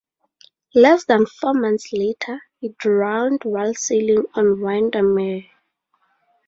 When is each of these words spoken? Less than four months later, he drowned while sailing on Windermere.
Less 0.73 1.05
than 1.05 1.27
four 1.27 1.53
months 1.53 1.93
later, 1.93 2.41
he 2.59 2.69
drowned 2.79 3.43
while 3.43 3.75
sailing 3.75 4.25
on 4.33 4.59
Windermere. 4.59 5.45